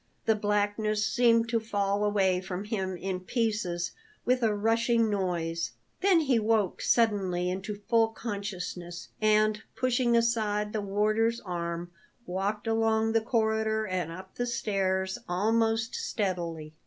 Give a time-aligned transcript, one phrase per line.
[0.25, 3.91] The blackness seemed to fall away from him in pieces
[4.25, 10.81] with a rushing noise; then he woke suddenly into full consciousness, and, pushing aside the
[10.81, 11.91] warder's arm,
[12.25, 16.73] walked along the corridor and up the stairs almost steadily.